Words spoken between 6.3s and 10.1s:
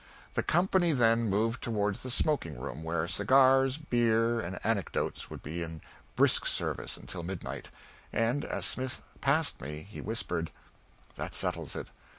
service until midnight, and as Smith passed me he